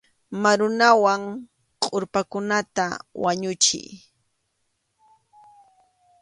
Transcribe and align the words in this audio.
Marunawan 0.41 1.21
kʼurpakunata 1.83 2.85
wañuchiy. 3.23 3.87